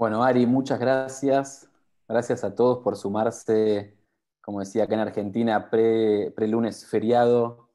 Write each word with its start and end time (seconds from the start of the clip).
Bueno, 0.00 0.24
Ari, 0.24 0.46
muchas 0.46 0.80
gracias. 0.80 1.68
Gracias 2.08 2.42
a 2.42 2.54
todos 2.54 2.78
por 2.78 2.96
sumarse, 2.96 3.98
como 4.40 4.60
decía 4.60 4.84
acá 4.84 4.94
en 4.94 5.00
Argentina, 5.00 5.68
pre-lunes 5.68 6.86
feriado, 6.86 7.68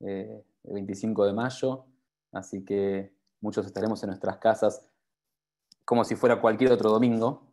eh, 0.00 0.44
el 0.64 0.74
25 0.74 1.24
de 1.24 1.32
mayo. 1.32 1.86
Así 2.32 2.66
que 2.66 3.14
muchos 3.40 3.64
estaremos 3.64 4.02
en 4.02 4.08
nuestras 4.08 4.36
casas 4.36 4.86
como 5.86 6.04
si 6.04 6.16
fuera 6.16 6.42
cualquier 6.42 6.70
otro 6.70 6.90
domingo. 6.90 7.50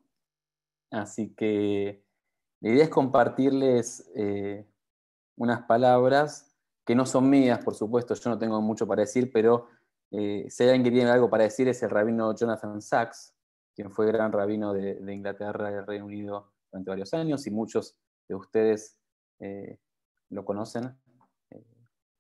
Así 0.92 1.34
que 1.34 2.04
la 2.60 2.72
idea 2.72 2.84
es 2.84 2.90
compartirles 2.90 4.12
eh, 4.14 4.68
unas 5.38 5.62
palabras 5.62 6.54
que 6.84 6.96
no 6.96 7.06
son 7.06 7.30
mías, 7.30 7.64
por 7.64 7.76
supuesto, 7.76 8.14
yo 8.14 8.30
no 8.30 8.38
tengo 8.38 8.62
mucho 8.62 8.86
para 8.86 9.04
decir, 9.04 9.32
pero 9.32 9.70
eh, 10.12 10.48
si 10.50 10.64
alguien 10.64 10.84
que 10.84 10.92
tiene 10.92 11.10
algo 11.10 11.30
para 11.30 11.46
decir 11.46 11.70
es 11.70 11.82
el 11.82 11.92
rabino 11.92 12.36
Jonathan 12.36 12.82
Sachs, 12.82 13.37
quien 13.78 13.92
fue 13.92 14.08
gran 14.08 14.32
rabino 14.32 14.74
de, 14.74 15.14
Inglaterra 15.14 15.70
y 15.70 15.76
del 15.76 15.86
Reino 15.86 16.06
Unido 16.06 16.52
durante 16.72 16.90
varios 16.90 17.14
años, 17.14 17.46
y 17.46 17.52
muchos 17.52 17.96
de 18.28 18.34
ustedes 18.34 18.98
eh, 19.38 19.78
lo 20.32 20.44
conocen. 20.44 20.98
Eh, 21.52 21.64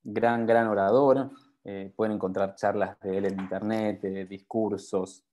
gran, 0.04 0.46
gran 0.46 0.68
orador. 0.68 1.32
Eh, 1.63 1.91
pueden 1.96 2.13
encontrar 2.13 2.54
charlas 2.54 2.99
de 2.99 3.18
él 3.18 3.26
en 3.26 3.40
internet, 3.40 4.02
discursos, 4.30 5.26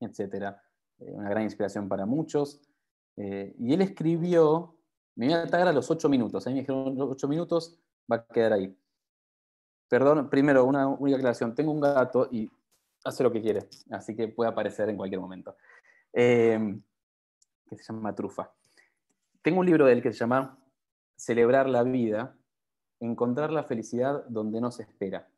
etc. 0.00 0.56
una 0.98 1.30
gran 1.30 1.44
inspiración 1.44 1.88
para 1.88 2.06
muchos. 2.06 2.60
y 3.16 3.72
él 3.72 3.82
escribió, 3.82 4.74
me 5.14 5.26
voy 5.26 5.34
a 5.34 5.42
atacar 5.42 5.68
a 5.68 5.72
los 5.72 5.88
ocho 5.92 6.08
minutos, 6.08 6.44
a 6.44 6.50
mí 6.50 6.54
me 6.54 6.60
dijeron 6.62 7.00
ocho 7.00 7.28
minutos, 7.28 7.78
va 8.10 8.16
a 8.16 8.26
quedar 8.26 8.52
ahí. 8.52 8.76
Perdón, 9.88 10.28
primero, 10.28 10.64
una 10.64 10.88
única 10.88 11.18
aclaración. 11.18 11.54
Tengo 11.54 11.70
un 11.70 11.80
gato 11.80 12.28
y 12.32 12.50
hace 13.06 13.22
lo 13.22 13.32
que 13.32 13.40
quiere, 13.40 13.68
así 13.90 14.14
que 14.14 14.28
puede 14.28 14.50
aparecer 14.50 14.88
en 14.88 14.96
cualquier 14.96 15.20
momento. 15.20 15.56
Eh, 16.12 16.58
que 17.68 17.76
se 17.76 17.92
llama 17.92 18.14
Trufa. 18.14 18.52
Tengo 19.42 19.60
un 19.60 19.66
libro 19.66 19.84
de 19.84 19.92
él 19.92 20.02
que 20.02 20.12
se 20.12 20.18
llama 20.18 20.58
Celebrar 21.14 21.68
la 21.68 21.82
vida, 21.82 22.36
encontrar 23.00 23.52
la 23.52 23.64
felicidad 23.64 24.24
donde 24.28 24.60
no 24.60 24.70
se 24.70 24.84
espera. 24.84 25.28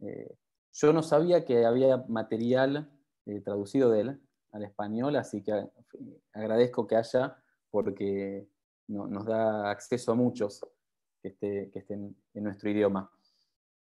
Eh, 0.00 0.36
yo 0.72 0.92
no 0.92 1.02
sabía 1.02 1.44
que 1.44 1.64
había 1.64 2.04
material 2.08 2.90
eh, 3.26 3.40
traducido 3.40 3.90
de 3.90 4.00
él 4.00 4.20
al 4.52 4.64
español, 4.64 5.16
así 5.16 5.42
que 5.42 5.68
agradezco 6.32 6.86
que 6.86 6.96
haya 6.96 7.36
porque 7.70 8.46
nos 8.86 9.24
da 9.24 9.70
acceso 9.70 10.12
a 10.12 10.14
muchos 10.14 10.64
que, 11.22 11.70
estén 11.74 12.14
en 12.34 12.44
nuestro 12.44 12.70
idioma. 12.70 13.10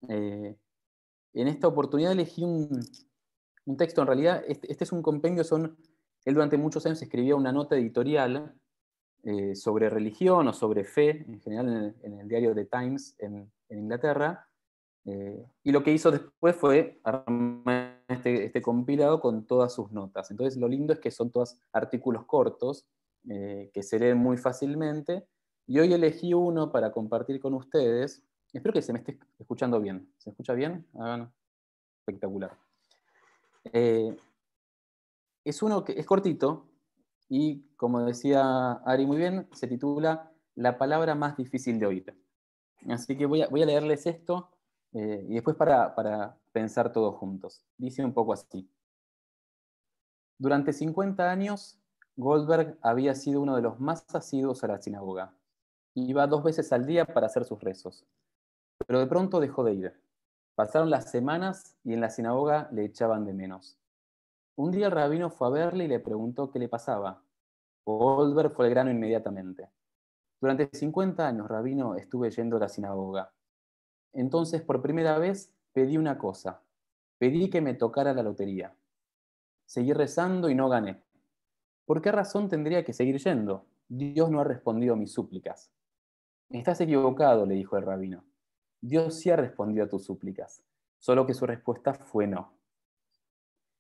en 0.09 0.57
esta 1.35 1.67
oportunidad 1.67 2.13
elegí 2.13 2.45
un, 2.45 2.71
un 3.65 3.77
texto, 3.77 4.01
en 4.01 4.07
realidad, 4.07 4.43
este, 4.47 4.71
este, 4.71 4.85
es 4.85 4.93
un 4.93 5.03
compendio, 5.03 5.45
son, 5.45 5.77
él 6.25 6.35
durante 6.35 6.57
muchos 6.57 6.85
años 6.87 7.01
escribía 7.03 7.37
una 7.37 7.53
nota 7.53 7.77
editorial 7.77 8.55
eh, 9.25 9.55
sobre 9.55 9.89
religión 9.89 10.49
o 10.49 10.53
sobre 10.53 10.85
fe, 10.85 11.25
en 11.29 11.41
general 11.41 11.95
en 12.03 12.19
el, 12.19 12.29
diario 12.29 12.55
The 12.55 12.65
Times 12.65 13.15
en, 13.19 13.51
Inglaterra, 13.69 14.49
eh, 15.05 15.47
y 15.63 15.73
lo 15.73 15.83
que 15.83 15.93
hizo 15.93 16.11
después 16.11 16.55
fue 16.57 17.01
armar 17.05 18.03
este, 18.09 18.45
este, 18.45 18.61
compilado 18.61 19.21
con 19.21 19.47
todas 19.47 19.73
sus 19.73 19.91
notas. 19.91 20.31
Entonces 20.31 20.61
lo 20.61 20.69
lindo 20.69 20.93
es 20.93 21.01
que 21.01 21.11
son 21.11 21.31
todos 21.31 21.59
artículos 21.73 22.27
cortos, 22.27 22.87
eh, 23.29 23.71
que 23.73 23.83
se 23.83 23.99
leen 23.99 24.19
muy 24.19 24.37
fácilmente, 24.37 25.27
y 25.67 25.79
hoy 25.79 25.93
elegí 25.93 26.35
uno 26.35 26.71
para 26.71 26.93
compartir 26.93 27.41
con 27.41 27.55
ustedes. 27.55 28.23
Espero 28.53 28.75
que 28.75 28.83
se 28.83 28.93
me 28.93 28.99
esté 28.99 29.19
escuchando 29.39 29.81
bien. 29.81 30.13
¿Se 30.19 30.31
escucha 30.31 30.53
bien? 30.53 30.87
Espectacular. 32.01 32.72
Eh, 33.65 34.17
es 35.45 35.63
uno 35.63 35.85
que 35.85 35.93
es 35.93 36.07
cortito 36.07 36.69
y, 37.29 37.63
como 37.77 38.05
decía 38.05 38.73
Ari 38.85 39.07
muy 39.07 39.17
bien, 39.17 39.49
se 39.53 39.67
titula 39.67 40.33
La 40.55 40.79
palabra 40.79 41.15
más 41.15 41.37
difícil 41.37 41.79
de 41.79 41.87
oír. 41.87 42.23
Así 42.89 43.17
que 43.17 43.27
voy 43.27 43.43
a, 43.43 43.49
leerles 43.49 44.07
esto 44.07 44.51
eh, 44.93 45.25
y 45.29 45.35
después 45.35 45.57
para, 45.57 45.95
para 45.95 46.37
pensar 46.53 46.93
todos 46.93 47.17
juntos. 47.17 47.65
Dice 47.79 48.05
un 48.05 48.13
poco 48.13 48.33
así. 48.33 48.69
Durante 50.39 50.73
50 50.73 51.31
años, 51.31 51.79
Goldberg 52.17 52.77
había 52.83 53.15
sido 53.15 53.41
uno 53.41 53.57
de 53.57 53.63
los 53.63 53.81
más 53.81 54.05
asiduos 54.15 54.63
a 54.65 54.69
la 54.69 54.83
sinagoga. 54.83 55.35
Iba 55.95 56.27
dos 56.27 56.43
veces 56.43 56.73
al 56.73 56.87
día 56.87 57.07
para 57.07 57.27
hacer 57.27 57.45
sus 57.45 57.61
rezos. 57.61 58.05
Pero 58.87 59.01
de 59.01 59.07
pronto 59.07 59.41
dejó 59.41 59.65
de 59.65 59.75
ir. 59.75 60.03
Pasaron 60.55 60.91
las 60.91 61.11
semanas 61.11 61.77
y 61.83 61.95
en 61.95 62.01
la 62.01 62.11
sinagoga 62.11 62.69
le 62.73 62.85
echaban 62.85 63.25
de 63.25 63.33
menos. 63.33 63.79
Un 64.55 64.71
día 64.71 64.87
el 64.87 64.93
rabino 64.93 65.31
fue 65.31 65.49
a 65.49 65.51
verle 65.51 65.85
y 65.85 65.89
le 65.89 65.99
preguntó 65.99 66.51
qué 66.51 66.59
le 66.59 66.69
pasaba. 66.69 67.23
Goldberg 67.87 68.53
fue 68.53 68.67
el 68.67 68.71
grano 68.71 68.91
inmediatamente. 68.91 69.71
Durante 70.41 70.69
50 70.73 71.27
años, 71.27 71.49
rabino, 71.49 71.95
estuve 71.95 72.31
yendo 72.31 72.57
a 72.57 72.61
la 72.61 72.69
sinagoga. 72.69 73.33
Entonces, 74.13 74.61
por 74.61 74.83
primera 74.83 75.19
vez, 75.19 75.55
pedí 75.73 75.97
una 75.97 76.19
cosa. 76.19 76.63
Pedí 77.19 77.49
que 77.49 77.61
me 77.61 77.75
tocara 77.75 78.13
la 78.13 78.23
lotería. 78.23 78.75
Seguí 79.65 79.93
rezando 79.93 80.51
y 80.51 80.55
no 80.55 80.69
gané. 80.69 81.03
¿Por 81.87 82.03
qué 82.03 82.13
razón 82.13 82.49
tendría 82.49 82.85
que 82.85 82.93
seguir 82.93 83.19
yendo? 83.19 83.67
Dios 83.89 84.31
no 84.31 84.41
ha 84.41 84.45
respondido 84.45 84.95
a 84.95 84.97
mis 84.97 85.13
súplicas. 85.13 85.71
Estás 86.51 86.81
equivocado, 86.81 87.47
le 87.47 87.55
dijo 87.55 87.77
el 87.79 87.85
rabino. 87.85 88.25
Dios 88.85 89.15
sí 89.15 89.31
ha 89.31 89.37
respondido 89.37 89.85
a 89.85 89.89
tus 89.89 90.05
súplicas, 90.05 90.65
solo 90.99 91.25
que 91.25 91.35
su 91.35 91.47
respuesta 91.47 91.95
fue 91.95 92.27
no. 92.27 92.53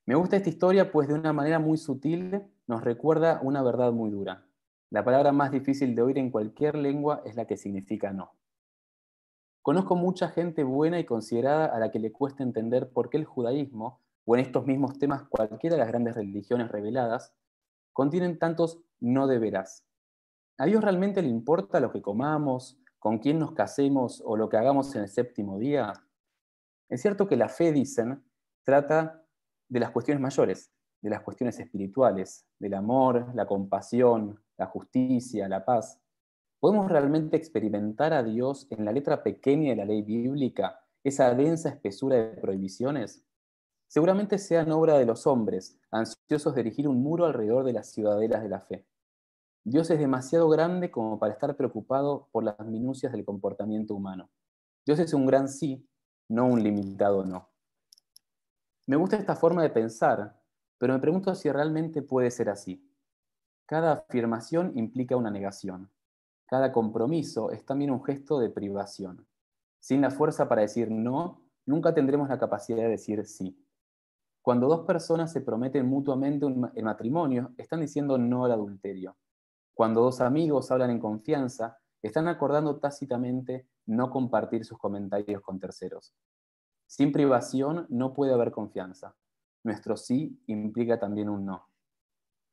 Me 0.07 0.15
gusta 0.15 0.37
esta 0.37 0.49
historia 0.49 0.93
pues 0.93 1.09
de 1.09 1.15
una 1.15 1.33
manera 1.33 1.59
muy 1.59 1.77
sutil 1.77 2.41
nos 2.69 2.85
recuerda 2.85 3.41
una 3.43 3.65
verdad 3.65 3.91
muy 3.91 4.11
dura. 4.11 4.47
La 4.91 5.05
palabra 5.05 5.33
más 5.33 5.51
difícil 5.51 5.97
de 5.97 6.03
oír 6.03 6.19
en 6.19 6.31
cualquier 6.31 6.77
lengua 6.77 7.21
es 7.25 7.35
la 7.35 7.47
que 7.47 7.57
significa 7.57 8.13
no. 8.13 8.37
Conozco 9.61 9.97
mucha 9.97 10.29
gente 10.29 10.63
buena 10.63 11.01
y 11.01 11.05
considerada 11.05 11.67
a 11.67 11.81
la 11.81 11.91
que 11.91 11.99
le 11.99 12.13
cuesta 12.13 12.45
entender 12.45 12.93
por 12.93 13.11
qué 13.11 13.17
el 13.17 13.25
judaísmo, 13.25 14.01
o 14.25 14.37
en 14.37 14.43
estos 14.43 14.67
mismos 14.67 15.01
temas 15.01 15.25
cualquiera 15.25 15.75
de 15.75 15.81
las 15.81 15.89
grandes 15.89 16.15
religiones 16.15 16.71
reveladas, 16.71 17.35
contienen 17.93 18.39
tantos 18.39 18.79
no 19.01 19.27
deberás. 19.27 19.85
¿A 20.59 20.67
Dios 20.67 20.85
realmente 20.85 21.23
le 21.23 21.29
importa 21.29 21.81
lo 21.81 21.91
que 21.91 22.03
comamos, 22.03 22.79
con 23.03 23.19
quién 23.19 23.41
nos 23.41 23.51
casemos 23.51 24.23
o 24.25 24.37
lo 24.37 24.49
que 24.49 24.57
hagamos 24.57 24.95
en 24.95 25.03
el 25.03 25.09
séptimo 25.09 25.59
día? 25.59 25.93
Es 26.89 27.03
cierto 27.03 27.27
que 27.27 27.37
la 27.37 27.49
fe, 27.49 27.73
dicen, 27.73 28.23
trata 28.63 29.27
de 29.69 29.81
las 29.81 29.91
cuestiones 29.91 30.21
mayores, 30.23 30.71
de 31.01 31.11
las 31.11 31.23
cuestiones 31.23 31.59
espirituales, 31.59 32.47
del 32.61 32.75
amor, 32.75 33.35
la 33.35 33.45
compasión, 33.45 34.41
la 34.57 34.67
justicia, 34.67 35.49
la 35.49 35.65
paz. 35.65 36.01
¿Podemos 36.61 36.89
realmente 36.93 37.37
experimentar 37.37 38.13
a 38.13 38.23
Dios 38.23 38.69
en 38.71 38.85
la 38.85 38.93
letra 38.93 39.25
pequeña 39.25 39.71
de 39.71 39.77
la 39.77 39.85
ley 39.85 40.03
bíblica, 40.03 40.79
esa 41.03 41.35
densa 41.35 41.71
espesura 41.71 42.15
de 42.15 42.41
prohibiciones? 42.41 43.25
Seguramente 43.89 44.39
sean 44.39 44.71
obra 44.71 44.97
de 44.97 45.07
los 45.07 45.27
hombres, 45.27 45.77
ansiosos 45.91 46.55
de 46.55 46.61
erigir 46.61 46.87
un 46.87 47.03
muro 47.03 47.27
alrededor 47.27 47.65
de 47.65 47.73
las 47.73 47.91
ciudadelas 47.91 48.45
de 48.45 48.49
la 48.49 48.61
fe. 48.61 48.87
Dios 49.65 49.91
es 49.91 49.99
demasiado 50.01 50.49
grande 50.49 50.91
como 50.91 51.21
para 51.21 51.33
estar 51.33 51.57
preocupado 51.57 52.29
por 52.33 52.43
las 52.43 52.59
minucias 52.67 53.13
del 53.13 53.25
comportamiento 53.25 53.95
humano. 53.95 54.29
Dios 54.85 54.99
es 54.99 55.15
un 55.15 55.25
gran 55.25 55.49
sí, 55.49 55.89
no 56.29 56.47
un 56.47 56.65
limitado 56.65 57.25
no. 57.25 57.49
Me 58.87 58.97
gusta 58.97 59.17
esta 59.17 59.37
forma 59.37 59.63
de 59.63 59.71
pensar, 59.71 60.43
pero 60.79 60.95
me 60.95 60.99
pregunto 60.99 61.33
si 61.37 61.49
realmente 61.49 62.03
puede 62.03 62.33
ser 62.33 62.49
así. 62.49 62.85
Cada 63.65 63.93
afirmación 63.93 64.73
implica 64.75 65.17
una 65.17 65.31
negación. 65.31 65.89
Cada 66.47 66.73
compromiso 66.73 67.53
es 67.53 67.65
también 67.65 67.93
un 67.93 68.03
gesto 68.03 68.41
de 68.41 68.51
privación. 68.51 69.29
Sin 69.79 70.01
la 70.01 70.11
fuerza 70.11 70.49
para 70.49 70.63
decir 70.63 70.91
no, 70.91 71.41
nunca 71.67 71.95
tendremos 71.95 72.29
la 72.29 72.39
capacidad 72.39 72.79
de 72.79 72.89
decir 72.89 73.25
sí. 73.27 73.57
Cuando 74.43 74.67
dos 74.67 74.85
personas 74.85 75.33
se 75.33 75.41
prometen 75.41 75.87
mutuamente 75.87 76.47
el 76.47 76.85
matrimonio, 76.85 77.55
están 77.57 77.81
diciendo 77.81 78.19
no 78.19 78.45
al 78.45 78.51
adulterio. 78.51 79.17
Cuando 79.75 80.03
dos 80.03 80.21
amigos 80.21 80.71
hablan 80.71 80.91
en 80.91 81.01
confianza, 81.01 81.79
están 82.03 82.29
acordando 82.29 82.79
tácitamente 82.79 83.69
no 83.87 84.11
compartir 84.11 84.65
sus 84.65 84.79
comentarios 84.79 85.41
con 85.41 85.59
terceros. 85.59 86.15
Sin 86.87 87.11
privación 87.11 87.87
no 87.89 88.13
puede 88.13 88.35
haber 88.35 88.51
confianza. 88.51 89.15
Nuestro 89.65 89.97
sí 89.97 90.43
implica 90.47 90.99
también 90.99 91.29
un 91.31 91.47
no. 91.47 91.69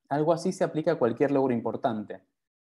Algo 0.07 0.33
así 0.33 0.51
se 0.51 0.63
aplica 0.63 0.93
a 0.93 0.99
cualquier 0.99 1.31
logro 1.31 1.53
importante. 1.53 2.23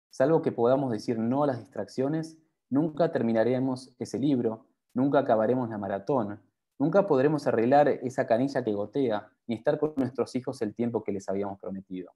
Salvo 0.08 0.42
que 0.42 0.52
podamos 0.52 0.90
decir 0.90 1.18
no 1.18 1.44
a 1.44 1.48
las 1.48 1.58
distracciones, 1.58 2.38
nunca 2.70 3.12
terminaremos 3.12 3.94
ese 3.98 4.18
libro, 4.18 4.66
nunca 4.94 5.20
acabaremos 5.20 5.68
la 5.68 5.78
maratón, 5.78 6.40
nunca 6.78 7.06
podremos 7.06 7.46
arreglar 7.46 7.88
esa 7.88 8.26
canilla 8.26 8.64
que 8.64 8.72
gotea, 8.72 9.28
ni 9.46 9.56
estar 9.56 9.78
con 9.78 9.92
nuestros 9.96 10.34
hijos 10.34 10.62
el 10.62 10.74
tiempo 10.74 11.04
que 11.04 11.12
les 11.12 11.28
habíamos 11.28 11.60
prometido. 11.60 12.12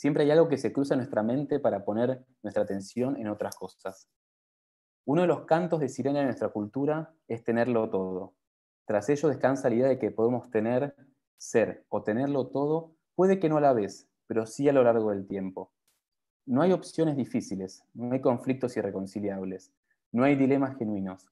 Siempre 0.00 0.24
hay 0.24 0.30
algo 0.30 0.48
que 0.48 0.56
se 0.56 0.72
cruza 0.72 0.94
en 0.94 1.00
nuestra 1.00 1.22
mente 1.22 1.60
para 1.60 1.84
poner 1.84 2.24
nuestra 2.42 2.62
atención 2.62 3.18
en 3.18 3.28
otras 3.28 3.54
cosas. 3.54 4.08
Uno 5.04 5.20
de 5.20 5.28
los 5.28 5.44
cantos 5.44 5.78
de 5.78 5.90
sirena 5.90 6.20
de 6.20 6.24
nuestra 6.24 6.48
cultura 6.48 7.12
es 7.28 7.44
tenerlo 7.44 7.90
todo. 7.90 8.32
Tras 8.86 9.10
ello 9.10 9.28
descansa 9.28 9.68
la 9.68 9.74
idea 9.74 9.88
de 9.88 9.98
que 9.98 10.10
podemos 10.10 10.50
tener, 10.50 10.96
ser 11.36 11.84
o 11.90 12.02
tenerlo 12.02 12.46
todo 12.46 12.94
Puede 13.14 13.38
que 13.38 13.50
no 13.50 13.60
la 13.60 13.74
ves, 13.74 14.08
pero 14.26 14.46
sí 14.46 14.66
a 14.70 14.72
lo 14.72 14.82
largo 14.82 15.10
del 15.10 15.26
tiempo. 15.26 15.70
No 16.46 16.62
hay 16.62 16.72
opciones 16.72 17.18
difíciles, 17.18 17.84
no 17.92 18.14
hay 18.14 18.22
conflictos 18.22 18.74
irreconciliables, 18.78 19.74
no 20.12 20.24
hay 20.24 20.36
dilemas 20.36 20.78
genuinos, 20.78 21.26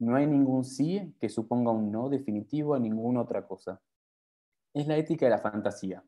no 0.00 0.16
hay 0.16 0.26
ningún 0.26 0.64
sí 0.64 1.14
que 1.20 1.28
suponga 1.28 1.70
un 1.70 1.92
no 1.92 2.08
definitivo 2.08 2.74
a 2.74 2.80
ninguna 2.80 3.20
otra 3.20 3.46
cosa. 3.46 3.80
Es 4.74 4.88
la 4.88 4.96
ética 4.96 5.26
de 5.26 5.30
la 5.30 5.38
fantasía. 5.38 6.02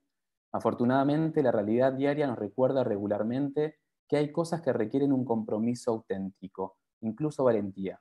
Afortunadamente, 0.52 1.42
la 1.42 1.52
realidad 1.52 1.92
diaria 1.92 2.26
nos 2.26 2.38
recuerda 2.38 2.82
regularmente 2.84 3.78
que 4.08 4.16
hay 4.16 4.32
cosas 4.32 4.60
que 4.62 4.72
requieren 4.72 5.12
un 5.12 5.24
compromiso 5.24 5.92
auténtico, 5.92 6.78
incluso 7.00 7.44
valentía. 7.44 8.00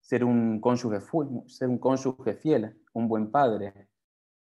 Ser 0.00 0.24
un 0.24 0.60
cónyuge, 0.60 2.34
fiel, 2.34 2.80
un 2.94 3.08
buen 3.08 3.30
padre, 3.30 3.88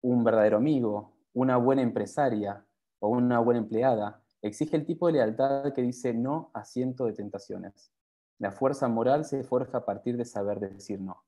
un 0.02 0.24
verdadero 0.24 0.58
amigo, 0.58 1.14
una 1.34 1.56
buena 1.58 1.82
empresaria 1.82 2.66
o 3.00 3.10
una 3.10 3.40
buena 3.40 3.60
empleada, 3.60 4.22
exige 4.42 4.76
el 4.76 4.86
tipo 4.86 5.08
de 5.08 5.14
lealtad 5.14 5.74
que 5.74 5.82
dice 5.82 6.14
no 6.14 6.52
a 6.54 6.66
ciento 6.66 7.06
de 7.06 7.14
tentaciones. 7.14 7.92
La 8.38 8.52
fuerza 8.52 8.90
moral 8.90 9.24
se 9.24 9.44
forja 9.44 9.80
a 9.80 9.86
partir 9.86 10.18
de 10.18 10.26
saber 10.26 10.60
decir 10.60 11.00
no. 11.00 11.24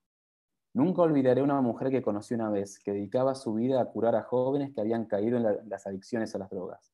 Nunca 0.73 1.01
olvidaré 1.01 1.41
una 1.41 1.59
mujer 1.61 1.89
que 1.89 2.01
conocí 2.01 2.33
una 2.33 2.49
vez, 2.49 2.79
que 2.79 2.91
dedicaba 2.91 3.35
su 3.35 3.53
vida 3.53 3.81
a 3.81 3.85
curar 3.85 4.15
a 4.15 4.23
jóvenes 4.23 4.73
que 4.73 4.81
habían 4.81 5.05
caído 5.05 5.37
en 5.37 5.69
las 5.69 5.87
adicciones 5.87 6.35
a 6.35 6.37
las 6.37 6.49
drogas. 6.49 6.93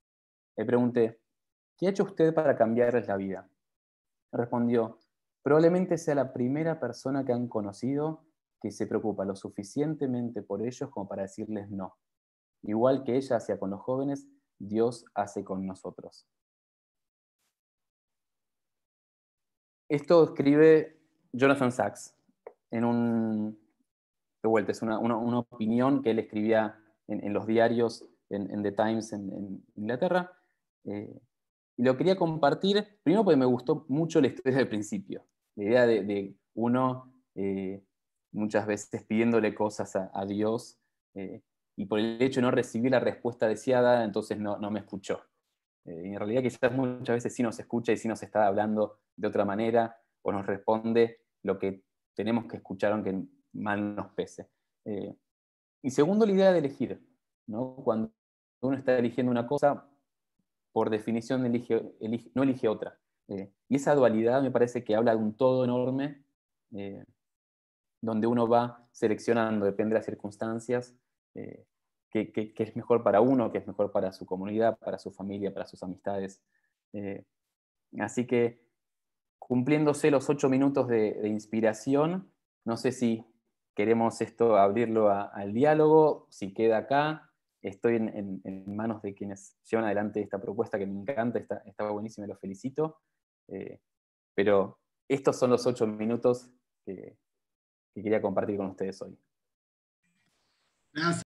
Le 0.56 0.66
pregunté, 0.66 1.20
¿qué 1.78 1.88
ha 1.88 1.90
hecho 1.90 2.04
usted 2.04 2.34
para 2.34 2.56
cambiarles 2.56 3.08
la 3.08 3.18
vida? 3.18 3.50
Respondió, 4.32 5.00
probablemente 5.42 5.98
sea 5.98 6.16
la 6.16 6.32
primera 6.32 6.80
persona 6.80 7.26
que 7.26 7.34
han 7.34 7.48
conocido 7.48 8.26
que 8.62 8.72
se 8.72 8.88
preocupa 8.88 9.26
lo 9.26 9.36
suficientemente 9.36 10.42
por 10.42 10.66
ellos 10.66 10.90
como 10.90 11.08
para 11.08 11.24
decirles 11.24 11.70
no. 11.70 11.98
Igual 12.62 13.04
que 13.04 13.18
ella 13.18 13.36
hacía 13.36 13.60
con 13.60 13.72
los 13.72 13.82
jóvenes, 13.82 14.26
Dios 14.58 15.04
hace 15.14 15.44
con 15.44 15.66
nosotros. 15.66 16.26
Esto 19.90 20.24
escribe 20.24 20.98
Jonathan 21.34 21.72
Sachs 21.74 22.16
en 22.72 22.86
un, 22.86 23.63
de 24.44 24.50
vuelta, 24.50 24.74
es 24.74 24.82
una, 24.82 25.00
opinión 25.40 26.04
que 26.04 26.12
él 26.12 26.20
escribía 26.20 26.78
en, 27.08 27.34
los 27.34 27.48
diarios, 27.48 28.06
en, 28.30 28.62
The 28.62 28.72
Times 28.74 29.14
en, 29.14 29.64
Inglaterra. 29.76 30.32
Eh, 30.84 31.18
y 31.78 31.84
lo 31.84 31.98
quería 31.98 32.18
compartir, 32.18 32.86
primero 33.04 33.24
porque 33.24 33.38
me 33.38 33.46
gustó 33.46 33.86
mucho 33.88 34.20
la 34.20 34.28
historia 34.28 34.58
del 34.58 34.68
principio, 34.68 35.26
la 35.56 35.64
idea 35.64 35.88
de, 35.88 36.36
uno 36.56 37.12
eh, 37.36 37.82
muchas 38.32 38.68
veces 38.68 39.04
pidiéndole 39.06 39.56
cosas 39.56 39.96
a, 39.96 40.26
Dios 40.26 40.78
eh, 41.16 41.42
y 41.76 41.86
por 41.86 42.00
el 42.00 42.22
hecho 42.22 42.42
de 42.42 42.44
no 42.44 42.52
recibir 42.52 42.92
la 42.92 43.00
respuesta 43.00 43.48
deseada, 43.48 44.04
entonces 44.04 44.38
no, 44.38 44.58
no 44.58 44.70
me 44.70 44.82
escuchó. 44.82 45.24
En 45.86 46.18
realidad 46.18 46.44
quizás 46.44 46.72
muchas 46.72 47.16
veces 47.16 47.36
sí 47.36 47.44
nos 47.44 47.60
escucha 47.60 47.92
y 47.92 47.98
sí 47.98 48.08
nos 48.08 48.24
está 48.24 48.48
hablando 48.48 49.00
de 49.18 49.28
otra 49.28 49.44
manera 49.44 49.98
o 50.22 50.32
nos 50.32 50.46
responde 50.46 51.22
lo 51.42 51.60
que 51.60 51.84
tenemos 52.14 52.46
que 52.46 52.58
escuchar 52.58 52.94
aunque 52.94 53.26
mal 53.54 53.96
nos 53.96 54.12
pese. 54.14 54.50
Eh, 54.86 55.16
y 55.82 55.92
segundo, 55.92 56.26
la 56.26 56.32
idea 56.32 56.52
de 56.52 56.60
elegir. 56.60 57.02
¿no? 57.48 57.76
Cuando 57.76 58.12
uno 58.62 58.78
está 58.78 58.98
eligiendo 58.98 59.32
una 59.32 59.48
cosa, 59.48 59.90
por 60.72 60.90
definición 60.90 61.46
elige, 61.46 61.96
no 62.34 62.44
elige 62.44 62.68
otra. 62.68 63.00
Eh, 63.28 63.52
y 63.70 63.76
esa 63.76 63.96
dualidad 63.96 64.42
me 64.42 64.52
parece 64.52 64.84
que 64.84 64.96
habla 64.96 65.16
de 65.16 65.18
un 65.18 65.36
todo 65.36 65.64
enorme, 65.64 66.24
donde 68.02 68.26
uno 68.26 68.48
va 68.48 68.90
seleccionando, 68.92 69.66
depende 69.66 69.94
de 69.94 70.00
las 70.00 70.06
circunstancias, 70.06 70.96
qué, 72.14 72.54
es 72.56 72.76
mejor 72.76 73.04
para 73.04 73.22
uno, 73.22 73.52
qué 73.52 73.58
es 73.58 73.68
mejor 73.68 73.92
para 73.92 74.14
su 74.14 74.26
comunidad, 74.26 74.78
para 74.78 75.00
su 75.00 75.12
familia, 75.12 75.54
para 75.54 75.66
sus 75.66 75.82
amistades. 75.82 76.42
Eh, 76.94 77.26
así 78.00 78.28
que 78.28 78.62
cumpliéndose 79.40 80.12
los 80.12 80.30
ocho 80.30 80.50
minutos 80.50 80.88
de, 80.88 81.28
inspiración, 81.28 82.32
no 82.66 82.78
sé 82.78 82.92
si 82.92 83.26
queremos 83.76 84.22
esto 84.22 84.58
abrirlo 84.58 85.10
al 85.10 85.54
diálogo, 85.54 86.28
si 86.30 86.54
queda 86.54 86.78
acá, 86.78 87.32
estoy 87.62 87.96
en, 87.96 88.64
manos 88.68 89.02
de 89.02 89.14
quienes 89.16 89.58
llevan 89.64 89.86
adelante 89.86 90.22
esta 90.22 90.40
propuesta 90.40 90.78
que 90.78 90.86
me 90.86 91.00
encanta, 91.00 91.40
está, 91.40 91.58
está 91.66 91.90
buenísima, 91.90 92.28
los 92.28 92.40
felicito. 92.40 93.00
Eh, 93.48 93.80
pero 94.36 94.80
estos 95.08 95.38
son 95.38 95.52
los 95.52 95.66
ocho 95.66 95.88
minutos 95.88 96.50
que, 96.86 97.18
que 97.94 98.04
quería 98.04 98.22
compartir 98.22 98.58
con 98.58 98.68
ustedes 98.68 99.02
hoy. 99.02 99.18
Gracias. 100.94 101.24